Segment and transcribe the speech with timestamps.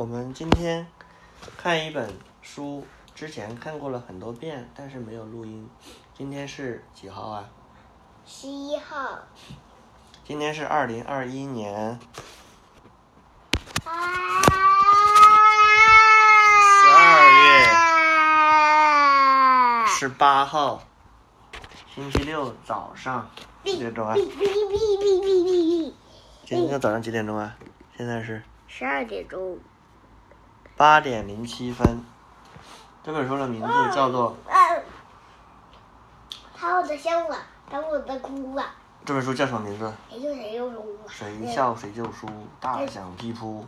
[0.00, 0.86] 我们今天
[1.58, 5.68] 看一本书，之前看过了很多遍，但是没有录音。
[6.16, 7.46] 今天是几号啊？
[8.24, 9.18] 十一号。
[10.24, 12.00] 今天是二零二一年
[13.84, 14.00] 啊！
[16.62, 17.28] 十二
[19.84, 20.82] 月十八号，
[21.94, 23.30] 星期六早上
[23.62, 24.14] 几点钟啊？
[26.46, 27.54] 今天早上几点钟啊？
[27.94, 29.58] 现在是十二点钟。
[30.80, 32.02] 八点零七分。
[33.04, 34.56] 这本书的名字叫做啊！
[36.56, 37.36] 他我的笑了，
[37.70, 38.64] 他我的哭了。
[39.04, 39.92] 这本书叫什么名字？
[40.08, 40.98] 谁救谁救输？
[41.06, 42.26] 谁笑谁就输，
[42.58, 43.66] 大响屁扑。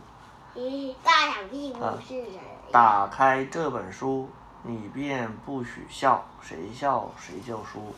[0.55, 2.39] 咦，大响屁扑是谁？
[2.71, 4.27] 打开这本书，
[4.63, 7.93] 你便不许笑，谁笑谁就输。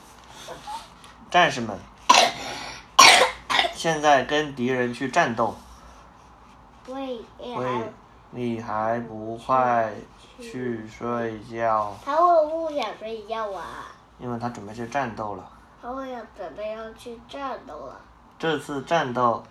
[1.32, 1.80] 战士们，
[3.74, 5.56] 现在跟敌人去战斗。
[6.88, 7.94] 喂，喂，
[8.36, 9.94] 你还不快
[10.42, 11.96] 去睡觉？
[12.04, 13.86] 他我不想睡觉啊。
[14.20, 15.50] 因为他准备去战斗了。
[15.82, 17.96] 他我要准备要去战斗了。
[18.38, 19.42] 这次战斗，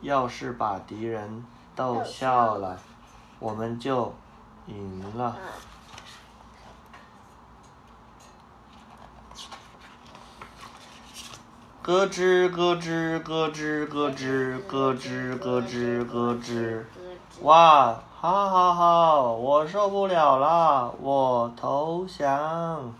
[0.00, 2.76] 要是把敌人逗笑了，
[3.38, 4.12] 我们就
[4.66, 5.36] 赢了。
[11.80, 16.80] 咯吱咯吱咯吱咯吱咯吱咯吱咯吱，
[17.42, 22.94] 哇，好好好，我受不了了，我投降。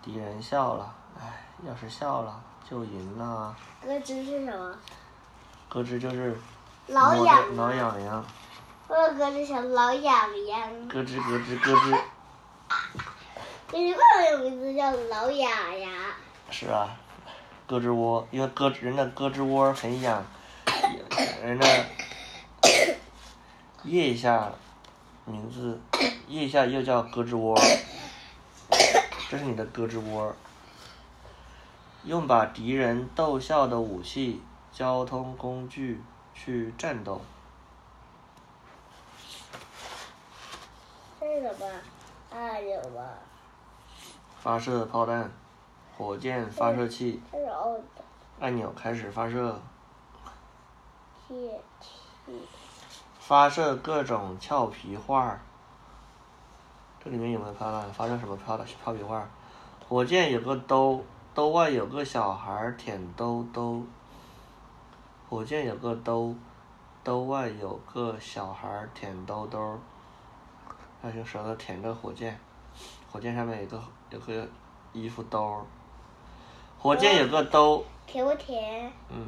[0.00, 3.52] 敌人笑了，哎，要是笑了就赢了。
[3.84, 4.72] 咯吱是什么？
[5.68, 6.38] 咯吱就是
[6.86, 8.24] 挠痒挠痒痒。
[8.86, 10.88] 我有咯吱想挠痒痒。
[10.88, 12.00] 咯吱咯吱咯吱。
[13.76, 15.90] 你为什么有名字叫挠痒痒？
[16.50, 16.86] 是啊，
[17.66, 20.22] 咯吱窝，因为咯人的咯吱窝很痒，
[21.42, 21.66] 人的
[23.84, 24.50] 腋下
[25.26, 25.78] 名字
[26.26, 27.54] 腋下又叫胳肢窝，
[29.28, 30.34] 这是你的胳肢窝。
[32.04, 34.42] 用把敌人逗笑的武器、
[34.72, 36.02] 交通工具
[36.34, 37.20] 去战斗。
[41.20, 41.66] 这个吧，
[42.30, 43.02] 啊有吧。
[44.40, 45.30] 发射炮弹，
[45.96, 47.22] 火箭发射器，
[48.40, 49.60] 按钮开始发射。
[53.24, 55.40] 铁发射各种俏皮话。
[57.02, 57.90] 这里面有没有漂亮？
[57.90, 59.26] 发射什么漂的俏皮话？
[59.88, 61.02] 火箭有个兜，
[61.32, 63.82] 兜外有个小孩舔兜兜。
[65.30, 66.34] 火箭有个兜，
[67.02, 69.78] 兜外有个小孩舔兜兜。
[71.00, 72.38] 他用舌头舔着火箭，
[73.10, 74.46] 火箭上面有个有个
[74.92, 75.66] 衣服兜。
[76.78, 77.82] 火箭有个兜。
[78.06, 78.92] 舔不舔？
[79.08, 79.26] 嗯。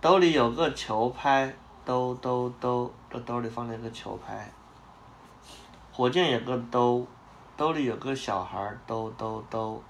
[0.00, 1.52] 兜里有个球拍，
[1.90, 4.48] 兜兜兜，这兜里放了一个球拍。
[5.92, 7.04] 火箭有个兜，
[7.56, 9.82] 兜里有个小孩，兜兜兜。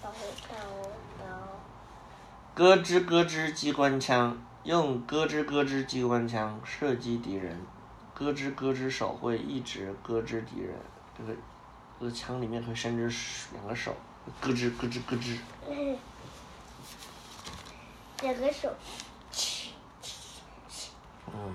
[0.00, 0.14] 兜。
[2.54, 4.38] 咯吱咯吱机关枪。
[4.62, 7.60] 用咯吱咯吱机关枪射击敌人，
[8.14, 10.72] 咯吱咯吱手会一直咯吱敌人。
[11.18, 11.34] 这个，
[11.98, 13.02] 这个枪里面会伸着
[13.52, 13.92] 两个手，
[14.40, 15.38] 咯吱咯吱咯吱。
[18.22, 18.68] 两个手。
[21.26, 21.54] 嗯，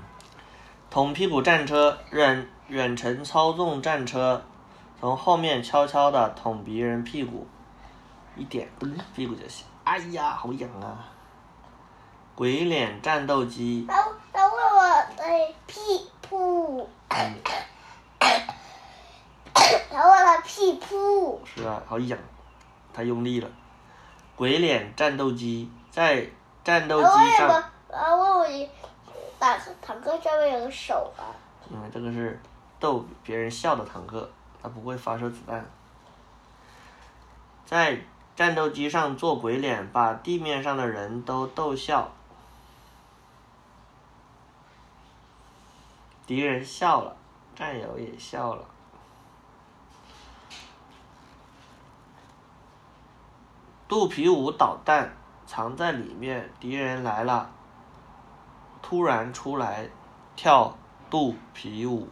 [0.90, 4.44] 捅屁股战车，远远程操纵战车，
[5.00, 7.48] 从后面悄悄的捅别人屁股，
[8.36, 9.66] 一点噔屁股就行。
[9.84, 11.10] 哎呀，好痒啊！
[12.36, 13.86] 鬼脸战斗机。
[13.88, 14.82] 他他问我
[15.18, 15.24] 的
[15.68, 16.90] 屁股。
[19.92, 21.42] 他问了屁股。
[21.46, 22.18] 是啊，好痒，
[22.94, 23.50] 太用力了。
[24.36, 26.28] 鬼脸战斗机在
[26.64, 27.08] 战斗机
[27.38, 27.50] 上。
[27.92, 28.70] 啊，问我
[29.40, 31.24] 坦克坦克上面有个手啊。
[31.70, 32.40] 因为这个是
[32.80, 34.30] 逗别人笑的坦克，
[34.62, 35.66] 它不会发射子弹。
[37.66, 38.00] 在
[38.36, 42.12] 战斗机上做鬼脸，把地面上的人都逗笑。
[46.26, 47.16] 敌人笑了，
[47.56, 48.66] 战友也笑了。
[53.88, 55.16] 肚皮舞导弹
[55.56, 57.52] 藏在里面，敌人来了，
[58.82, 59.88] 突然出来
[60.36, 60.76] 跳
[61.12, 62.10] 肚皮舞。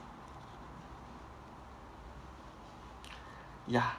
[3.65, 3.93] 呀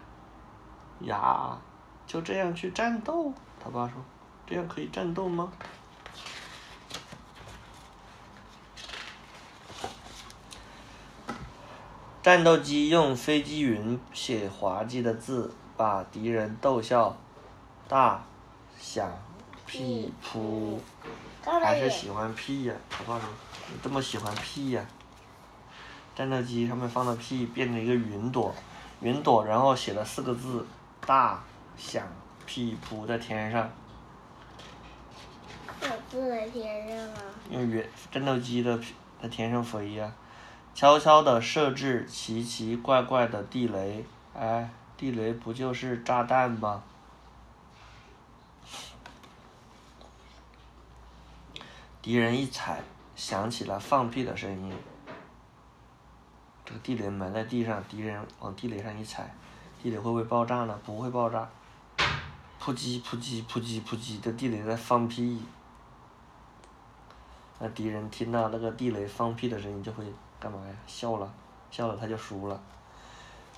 [1.01, 1.59] 呀，
[2.07, 3.35] 就这样去战斗？
[3.59, 3.97] 他爸说
[4.47, 5.53] ：“这样可以战斗吗？”
[12.23, 17.17] 战斗机用飞机云写滑稽的字，把敌人逗笑，
[17.89, 18.23] 大
[18.79, 19.11] 响
[19.73, 20.79] 屁扑。
[21.43, 24.87] 还是喜欢屁呀、我告诉你，你这么喜欢屁呀、
[26.15, 28.55] 战斗机上面放的屁变成一个云朵，
[29.01, 30.65] 云朵然后写了四个字：
[31.07, 31.43] 大
[31.77, 32.07] 响
[32.45, 33.71] 屁扑在天上。
[35.81, 37.23] 有字在天上啊。
[37.51, 38.79] 因为原战斗机的
[39.21, 40.13] 在天上飞呀、
[40.75, 44.05] 悄悄的设置奇奇怪怪的地雷，
[44.39, 46.83] 哎，地雷不就是炸弹吗？
[52.03, 52.83] 敌人一踩，
[53.15, 54.75] 响起了放屁的声音。
[56.65, 59.33] 这个地雷埋在地上，敌人往地雷上一踩，
[59.81, 60.77] 地雷会不会爆炸呢？
[60.85, 61.49] 不会爆炸。
[62.59, 65.41] 扑叽扑叽扑叽扑叽，这地雷在放屁。
[67.61, 70.05] 那敌人听到那个地雷放屁的声音，就会
[70.41, 70.75] 干嘛呀？
[70.89, 71.33] 笑了，
[71.71, 72.61] 笑了他就输了。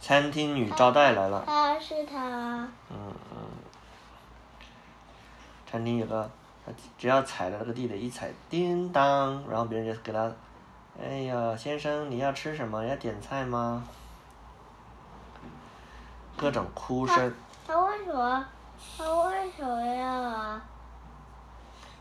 [0.00, 2.18] 餐厅女招待来了，他是他，
[2.90, 3.38] 嗯嗯。
[5.66, 6.30] 餐厅有个，
[6.66, 10.32] 他只要踩着那个地雷一踩，叮当，然后别人就给他，
[10.98, 12.84] 哎呀，先生你要吃什么？
[12.84, 13.84] 要点菜吗？
[16.36, 17.34] 各种哭声，
[17.66, 18.46] 他为什么？
[18.98, 20.62] 他为什么要啊？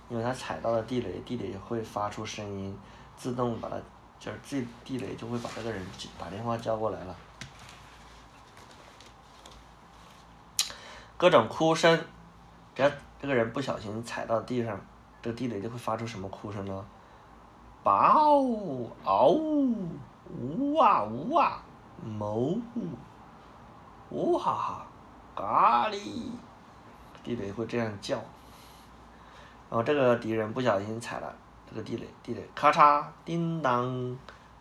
[0.09, 2.77] 因为他踩到了地雷，地雷会发出声音，
[3.15, 3.75] 自动把它，
[4.19, 5.85] 就是这地雷就会把这个人
[6.17, 7.15] 打电话叫过来了。
[11.17, 12.03] 各种哭声，
[12.75, 12.91] 只要
[13.21, 14.79] 这个人不小心踩到地上，
[15.21, 16.85] 这个地雷就会发出什么哭声呢？
[17.83, 18.41] 嗷
[19.03, 21.61] 嗷呜啊呜啊，
[22.03, 22.61] 哞
[24.09, 24.85] 呜哈哈，
[25.35, 25.97] 咖喱，
[27.23, 28.15] 地雷会这样叫。
[29.69, 31.35] 然后这个敌人不小心踩了
[31.69, 34.17] 这个地雷，地雷咔嚓叮当，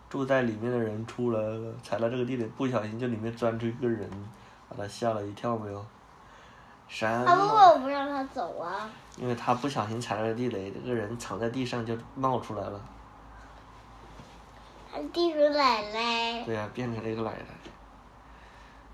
[0.09, 4.11] 住在里面的人出来了，踩了这个地雷，不小心就里面钻出一个人，
[4.69, 5.85] 把他吓了一跳没有？
[6.89, 7.49] 什他为么？
[7.49, 8.89] 什么不让他走啊？
[9.17, 12.81] 因为他不小心踩了个地雷，这个人躺在地上就冒出来了，
[14.91, 16.43] 他地主奶奶。
[16.45, 17.45] 对呀、变成了一个奶奶。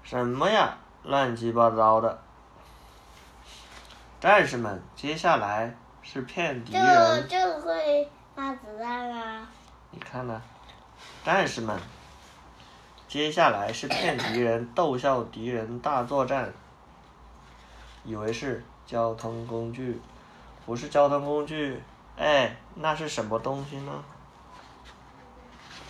[0.02, 2.18] 什么呀，乱七八糟的！
[4.20, 7.28] 战士们，接下来是骗敌这个人。
[7.28, 9.46] 这个会发子弹啊！
[9.90, 10.42] 你看呢，
[11.24, 11.78] 战士们，
[13.06, 16.52] 接下来是骗敌人、逗笑敌人大作战。
[18.08, 20.00] 以为是交通工具，
[20.64, 21.78] 不是交通工具，
[22.16, 24.02] 哎，那是什么东西呢？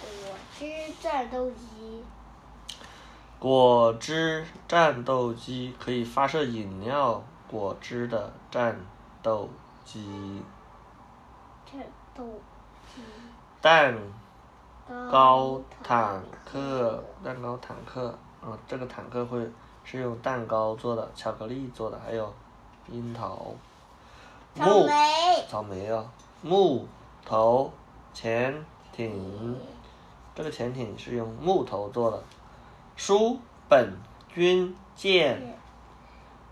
[0.01, 0.67] 果汁
[1.01, 2.05] 战斗机，
[3.39, 8.77] 果汁战斗机可以发射饮料果汁的战
[9.23, 9.49] 斗
[9.85, 10.43] 机，
[11.71, 11.81] 战
[12.17, 12.25] 斗
[12.93, 13.01] 机，
[13.61, 13.97] 蛋
[15.09, 18.09] 糕坦坦克，蛋糕坦克，
[18.41, 19.49] 啊，这个坦克会
[19.91, 22.35] 是用蛋糕做的，巧克力做的，还有
[22.89, 23.55] 樱桃、
[24.55, 26.05] 草木莓，草莓啊，
[26.43, 26.87] 木
[27.25, 27.73] 头
[28.13, 28.63] 潜
[28.93, 29.57] 艇，
[30.35, 32.23] 这个潜艇是用木头做的，
[32.97, 33.97] 书本
[34.29, 35.59] 军舰，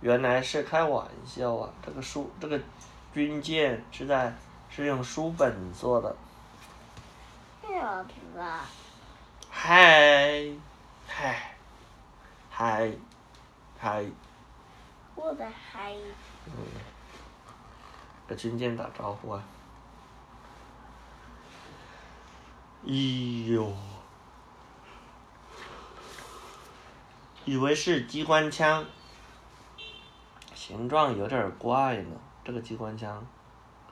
[0.01, 2.59] 原来是开玩笑啊，这个书这个
[3.13, 4.35] 军舰是在
[4.71, 6.17] 是用书本做的。
[9.51, 10.47] 嗨，
[11.07, 11.55] 嗨，
[12.49, 12.91] 嗨，
[13.79, 14.05] 嗨，
[15.15, 15.95] 我的嗨。
[16.47, 16.53] 嗯
[18.29, 19.41] 跟军舰打招呼啊！
[22.85, 23.73] 哎呦，
[27.45, 28.85] 以为是机关枪，
[30.57, 32.17] 形状有点怪呢。
[32.45, 33.25] 这个机关枪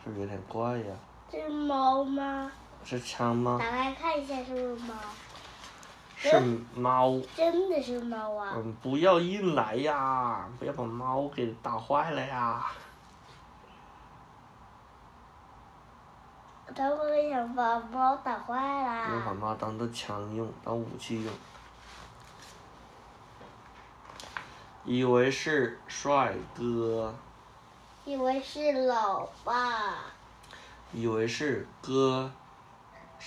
[0.03, 0.97] 是不是有点怪呀？
[1.31, 2.51] 这是猫吗？
[2.85, 3.59] 是枪吗？
[3.61, 4.95] 打开看一下是不是猫？
[6.31, 6.41] 是
[6.75, 7.21] 猫。
[7.37, 8.55] 真的是猫啊！
[8.57, 10.49] 嗯，不要硬来呀！
[10.59, 12.67] 不要把猫给打坏了呀！
[16.75, 19.35] 他会想把猫打坏不要把。
[19.35, 21.33] 猫当做枪用，当武器用。
[24.85, 27.15] 以为是帅哥，
[28.05, 29.95] 以为是老爸，
[30.93, 32.31] 以为是歌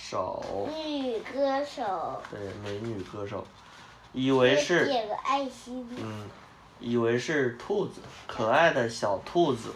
[0.00, 3.44] 手，女歌手，对，美女歌手，
[4.12, 5.86] 以为是，点个爱心。
[5.98, 6.30] 嗯，
[6.78, 9.74] 以为是兔子，可爱的小兔子。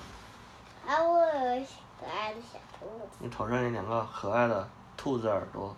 [0.86, 1.64] 啊，我有
[2.00, 3.16] 可爱的小兔子。
[3.18, 5.74] 你头上有两个可爱的兔子耳朵。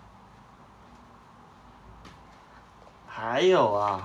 [3.08, 4.04] 还有啊，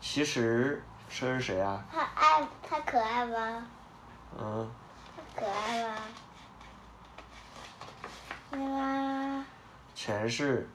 [0.00, 1.84] 其实这是谁啊？
[1.92, 3.66] 他爱，他可爱吗？
[4.38, 4.81] 嗯，它
[5.34, 5.94] 可爱吗？
[8.50, 9.46] 对吗？
[9.94, 10.68] 全是，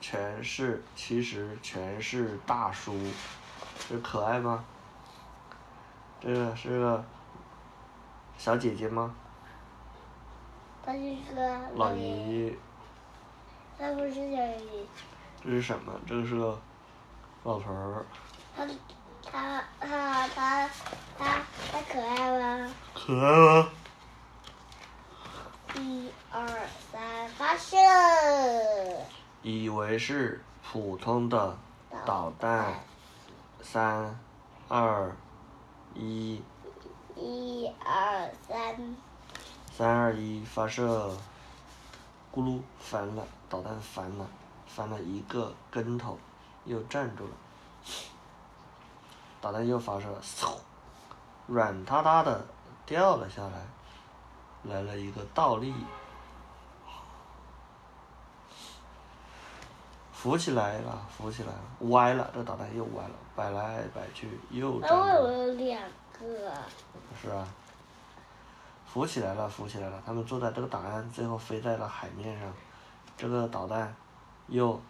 [0.00, 2.94] 全是，其实全是大叔，
[3.88, 4.64] 这可爱吗？
[6.20, 7.04] 这个是个
[8.36, 9.14] 小姐姐吗？
[10.84, 12.56] 他是个老爷爷爷。
[13.78, 14.86] 他不是小爷爷，
[15.42, 15.92] 这是什么？
[16.06, 16.58] 这个是个
[17.44, 18.04] 老头儿。
[18.56, 18.66] 他
[19.30, 20.68] 他他他
[21.18, 21.42] 他
[21.72, 22.74] 他可爱吗？
[22.94, 23.68] 可爱吗？
[25.74, 26.46] 一二
[26.90, 27.76] 三，发射！
[29.42, 31.56] 以为是普通的
[32.04, 32.74] 导弹。
[33.62, 34.18] 三，
[34.68, 35.14] 二，
[35.94, 36.40] 一，
[37.16, 38.96] 一二三，
[39.76, 41.10] 三二一，发射！
[42.32, 44.26] 咕噜，翻了，导弹翻了，
[44.66, 46.18] 翻了一个跟头，
[46.64, 47.30] 又站住了。
[49.46, 50.56] 导弹又发射了，嗖，
[51.46, 52.44] 软塌塌的
[52.84, 53.64] 掉了下来，
[54.64, 55.72] 来了一个倒立，
[60.12, 61.60] 浮起来了，浮起来了，
[61.90, 65.82] 歪了，这导弹又歪了，摆来摆去又站那为什么住了，有两
[66.18, 66.52] 个？
[67.22, 67.46] 是啊，
[68.84, 72.52] 浮起来了，浮起来了，他们坐在这个档案最后飞在了海面上，
[73.16, 73.94] 这个导弹
[74.48, 74.80] 又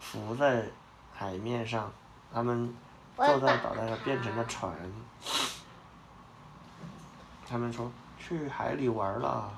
[0.00, 0.64] 浮在
[1.12, 1.92] 海面上，
[2.32, 2.74] 他们
[3.16, 4.72] 坐在导弹上变成了船。
[7.48, 9.50] 他们说去海里玩了，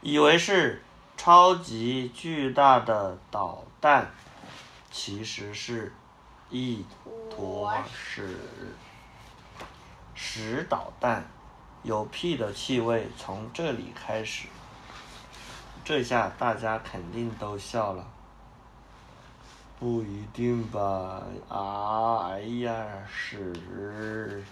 [0.00, 0.82] 以为是
[1.16, 4.10] 超级巨大的导弹，
[4.90, 5.92] 其实是
[6.50, 6.84] 一
[7.30, 8.36] 坨屎。
[10.14, 11.24] 屎导弹，
[11.82, 14.48] 有屁的气味从这里开始。
[15.84, 18.06] 这下大家肯定都笑了。
[19.84, 21.22] 不一定吧？
[21.46, 24.42] 啊，哎呀，是！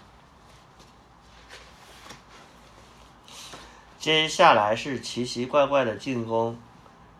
[3.97, 6.55] 接下来是奇奇怪怪的进攻，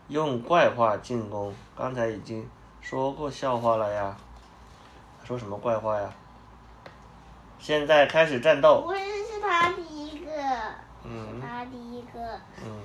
[0.06, 1.52] 用怪话进攻。
[1.76, 2.48] 刚才已经
[2.80, 4.16] 说过笑话了呀，
[5.24, 6.08] 说什么怪话呀？
[7.58, 8.82] 现在开始战斗。
[8.82, 10.30] 不会是他第一个，
[11.02, 12.20] 嗯他第一个。
[12.64, 12.80] 嗯。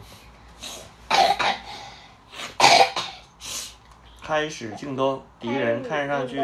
[4.30, 6.40] 开始进攻，敌人看上去，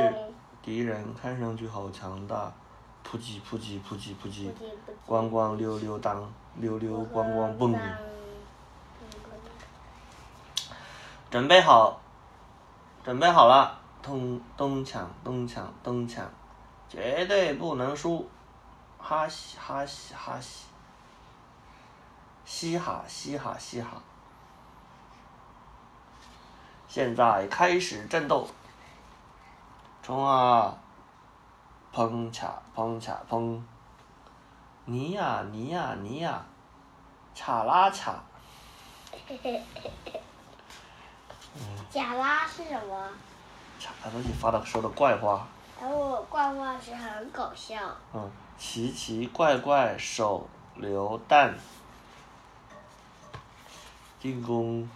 [0.63, 2.51] 敌人看上去好强大，
[3.03, 4.49] 扑叽扑叽扑叽扑叽，
[5.07, 7.79] 咣咣溜溜当，溜溜咣咣蹦。
[11.29, 12.01] 准备好，
[13.03, 16.27] 准备好了，咚咚抢咚抢咚抢，
[16.89, 18.27] 绝对不能输，
[18.97, 20.65] 哈西哈西哈西，
[22.45, 24.01] 嘻哈嘻哈嘻哈。
[26.95, 28.47] 现在开始战斗，
[30.01, 30.73] 冲啊！
[31.93, 33.61] 砰卡砰卡砰，
[34.85, 36.45] 你呀你呀你呀，
[37.35, 38.23] 卡拉卡。
[41.93, 43.09] 卡拉是什么？
[43.77, 45.45] 卡拉自己发的说的怪话，
[45.81, 47.75] 然后怪话是很搞笑。
[48.13, 51.53] 嗯，奇奇怪怪手榴弹，
[54.17, 54.89] 进攻，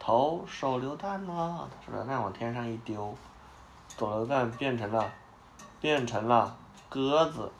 [0.00, 1.68] 投手榴弹啦！
[1.86, 3.14] 手榴弹往天上一丢，
[3.98, 5.12] 手榴弹变成了，
[5.78, 6.56] 变成了
[6.88, 7.52] 鸽子。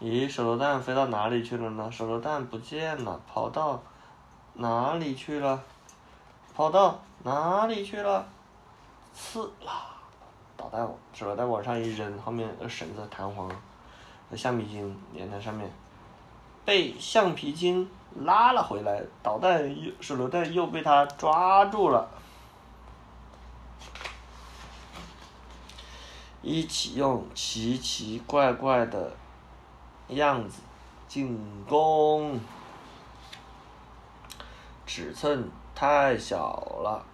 [0.00, 1.88] 咦，手榴弹飞到哪里去了呢？
[1.92, 3.80] 手榴弹不见了，跑到
[4.54, 5.62] 哪里去了？
[6.52, 8.26] 跑到哪里去了？
[9.14, 9.86] 刺啦！
[10.56, 10.80] 导弹
[11.14, 13.48] 手榴弹往上一扔，后面有绳子弹簧，
[14.30, 15.70] 有橡皮筋粘在上面，
[16.64, 17.90] 被橡皮筋
[18.20, 22.08] 拉了回来，导弹又手榴弹又被他抓住了。
[26.42, 29.12] 一起用奇奇怪怪的
[30.08, 30.60] 样子
[31.06, 32.40] 进攻，
[34.86, 37.04] 尺寸太小了，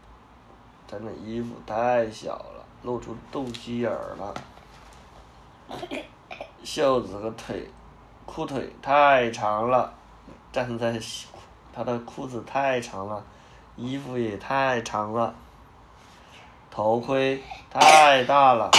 [0.87, 4.35] 咱的衣服太小了，露出肚脐眼了。
[6.65, 7.69] 袖子和腿，
[8.31, 9.93] 裤腿太长了，
[10.53, 11.01] 站在
[11.73, 13.25] 他的裤子太长了，
[13.75, 15.35] 衣服也太长了，
[16.71, 18.71] 头盔太大了。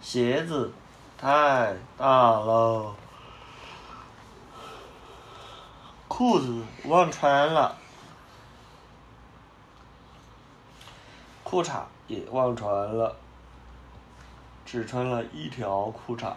[0.00, 0.70] 鞋子
[1.18, 2.94] 太大了，
[6.06, 7.74] 裤子忘穿了，
[11.42, 11.80] 裤衩
[12.12, 13.16] 也忘穿了，
[14.66, 16.30] 只穿了一条裤衩。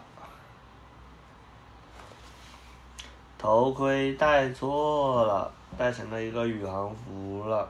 [3.38, 7.70] 头盔戴错了，戴成了一个宇航服了，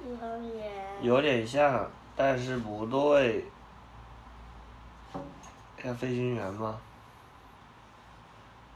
[0.00, 0.72] 宇航员。
[1.02, 3.44] 有点像，但是不对。
[5.82, 6.78] 像飞行员吗？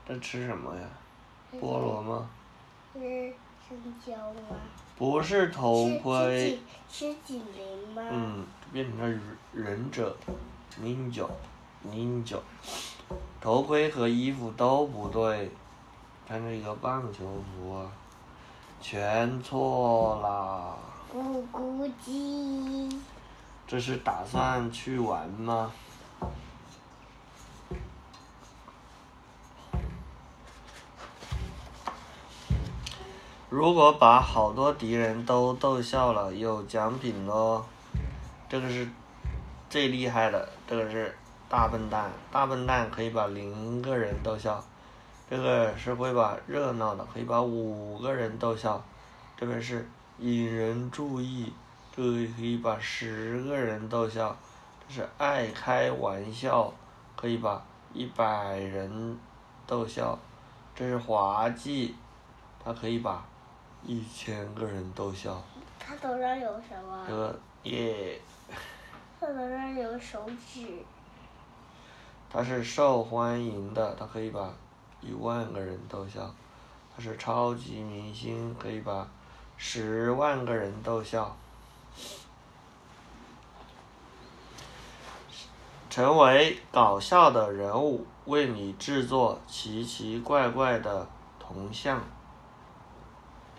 [0.04, 0.82] 这吃什么呀？
[1.60, 2.28] 菠萝吗？
[2.92, 3.32] 是
[3.68, 4.56] 香蕉吗？
[5.00, 6.60] 不是头盔，
[6.92, 8.02] 是警铃吗？
[8.12, 9.18] 嗯，变成了
[9.50, 10.14] 忍者
[10.78, 11.26] ，ninja
[11.90, 12.36] ninja，
[13.40, 15.50] 头盔和衣服都不对，
[16.28, 17.90] 穿着一个棒球服啊，
[18.78, 20.76] 全错啦。
[21.10, 23.00] 咕咕鸡。
[23.66, 25.72] 这是打算去玩吗？
[33.50, 37.64] 如果把好多敌人都逗笑了，有奖品喽。
[38.48, 38.88] 这个是
[39.68, 41.12] 最厉害的，这个是
[41.48, 44.62] 大笨蛋，大笨蛋可以把零个人逗笑。
[45.28, 48.80] 这个是会把热闹的，可以把五个人逗笑。
[49.36, 49.84] 这个是
[50.20, 51.52] 引人注意。
[51.92, 54.36] 这个可以把十个人逗笑，
[54.86, 56.72] 这是爱开玩笑，
[57.16, 57.60] 可以把
[57.92, 59.18] 一百人
[59.66, 60.16] 逗笑，
[60.72, 61.96] 这是滑稽，
[62.64, 63.24] 它可以把
[63.84, 65.42] 一千个人逗笑。
[65.78, 67.04] 他头上有什么？
[67.08, 68.20] 这个耶。
[69.18, 70.84] 他头上有手指。
[72.32, 74.52] 他是受欢迎的，他可以把
[75.00, 76.32] 一万个人逗笑。
[76.94, 79.08] 他是超级明星，可以把
[79.56, 81.36] 十万个人逗笑。
[85.88, 91.04] 成为搞笑的人物，为你制作奇奇怪怪的
[91.40, 92.00] 铜像。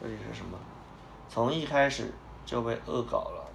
[0.01, 0.57] 这里是什么？
[1.29, 2.11] 从一开始
[2.43, 3.47] 就被恶搞了。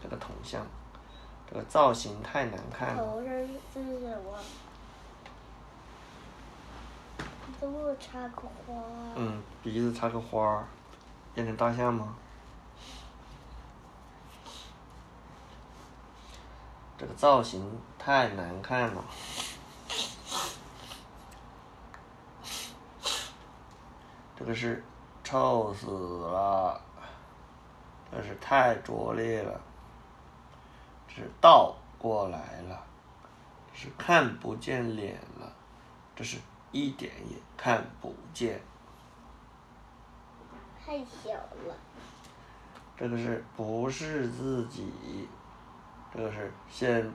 [0.00, 0.64] 这个铜像，
[1.50, 3.16] 这个造型太难看了。
[3.74, 3.98] 这是
[7.58, 8.74] 什么插个花？
[9.16, 10.64] 嗯，鼻子插个花，
[11.34, 12.14] 变成大象吗？
[16.96, 19.04] 这个造型太难看了，
[24.44, 24.84] 这个是
[25.22, 26.78] 臭死了，
[28.12, 29.58] 这是太拙劣了，
[31.08, 32.78] 这是倒过来了，
[33.72, 35.50] 是看不见脸了，
[36.14, 36.36] 这是
[36.72, 38.60] 一点也看不见，
[40.84, 41.74] 太小了，
[42.98, 45.26] 这个是不是自己？
[46.14, 47.10] 这个是先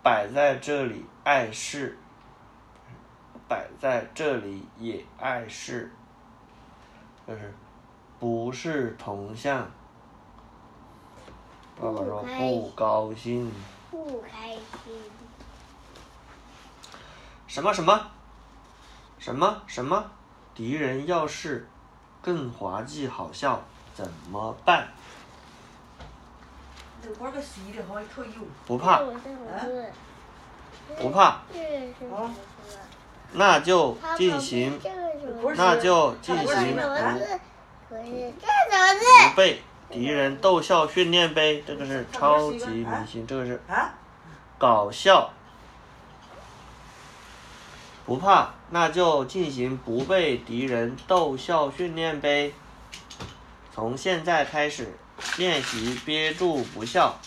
[0.00, 1.98] 摆在这里碍事，
[3.48, 5.92] 摆在这里也碍事。
[7.28, 7.52] 这是
[8.18, 9.70] 不是同向？
[11.78, 13.52] 爸爸说不高兴。
[13.90, 14.94] 不开心。
[17.46, 18.00] 什么什么？
[19.18, 20.10] 什么什么？
[20.54, 21.68] 敌人要是
[22.22, 23.60] 更滑稽好笑
[23.94, 24.88] 怎么办？
[28.66, 29.02] 不怕，
[30.96, 31.42] 不怕，
[33.32, 34.80] 那就进行，
[35.54, 41.62] 那就进行不不被敌人逗笑训练呗。
[41.66, 43.60] 这个是超级明星，这个是
[44.58, 45.30] 搞笑，
[48.04, 52.52] 不怕，那就进行不被敌人逗笑训练呗。
[53.74, 54.96] 从现在开始。
[55.36, 57.18] 练习憋住不笑，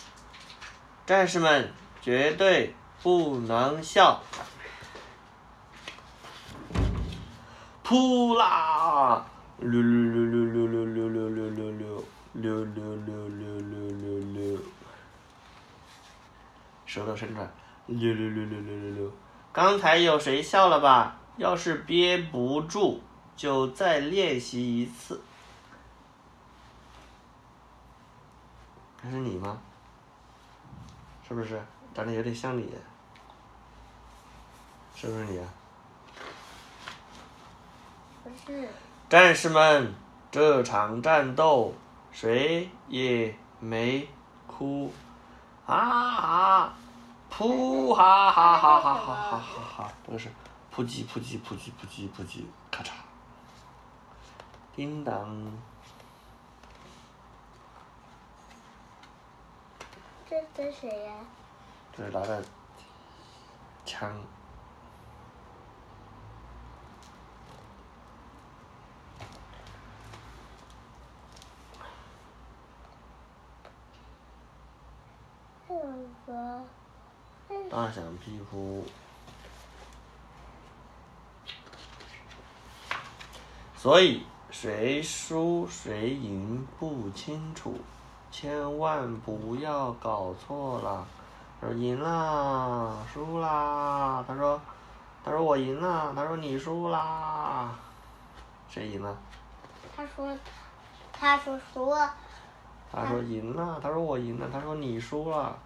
[1.04, 4.22] 战士们绝对不能笑。
[7.92, 9.22] 哭啦！
[9.58, 12.02] 溜溜溜溜溜溜溜溜溜溜
[12.32, 14.58] 溜溜溜溜溜溜溜，
[16.86, 17.50] 舌头伸出来，
[17.88, 19.12] 六六六六六六六。
[19.52, 21.18] 刚才有谁笑了吧？
[21.36, 23.00] 要是憋不住，
[23.36, 25.20] 就再练习一次。
[29.02, 29.58] 这是你吗？
[31.28, 31.60] 是不是
[31.94, 32.72] 长得有点像你？
[34.96, 35.36] 是不是你？
[35.36, 35.61] 不是。
[38.46, 38.68] 是。
[39.08, 39.94] 战士们，
[40.30, 41.74] 这场战斗
[42.10, 44.08] 谁也没
[44.46, 44.92] 哭，
[45.66, 45.76] 啊
[46.10, 46.74] 哈，
[47.30, 50.30] 噗哈哈哈哈哈哈哈哈哈，不是，
[50.70, 52.90] 扑叽扑叽扑叽扑叽扑叽，咔嚓，
[54.74, 55.52] 叮当。
[60.28, 61.12] 这是谁呀？
[61.94, 62.42] 这是拿的
[63.84, 64.10] 枪。
[77.72, 78.84] 大象皮肤。
[83.74, 87.74] 所以谁输谁赢不清楚。
[88.30, 91.06] 千万不要搞错了，
[91.62, 94.22] 说赢啦，输啦。
[94.28, 94.60] 他说，
[95.24, 97.74] 他说我赢了，他说你输啦。
[98.68, 99.16] 谁赢了？
[99.96, 100.36] 他说，
[101.10, 102.14] 他他说输了，
[102.92, 105.56] 他说赢了，他说我赢了，他说你输了。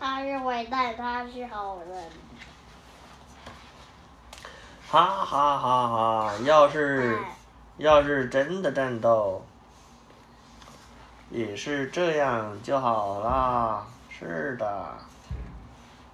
[0.00, 2.10] 他是坏蛋，他是好人。
[4.90, 6.32] 哈哈哈哈！
[6.44, 7.36] 要是哎
[7.76, 9.44] 要是真的战斗，
[11.30, 13.86] 也是这样就好啦。
[14.08, 14.96] 是的，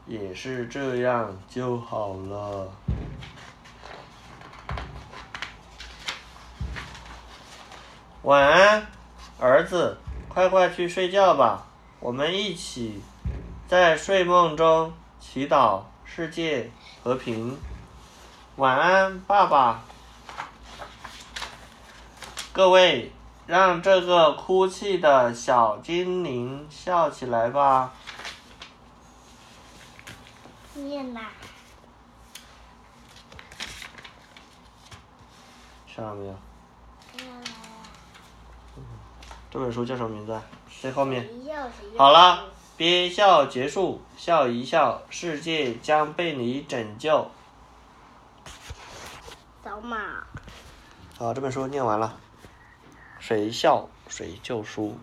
[0.07, 2.71] 也是这样就好了。
[8.23, 8.87] 晚安，
[9.39, 11.67] 儿子，快快去睡觉吧。
[12.01, 13.03] 我们一起
[13.75, 16.71] 在睡梦中祈祷世界
[17.03, 17.59] 和平。
[18.55, 19.83] 晚安，爸爸。
[22.53, 23.11] 各位，
[23.49, 27.93] 让这个哭泣的小精灵笑起来吧。
[30.75, 31.33] 念啦，
[35.89, 36.35] 笑了没有？
[39.51, 40.41] 这本书叫什么名字啊？
[40.81, 41.29] 最后面。
[41.99, 42.45] 好了，
[42.77, 47.31] 憋笑结束，笑一笑，世界将被你拯救。
[49.63, 50.25] 扫码。
[51.17, 52.17] 好，这本书念完了，
[53.21, 54.99] 谁笑谁就输。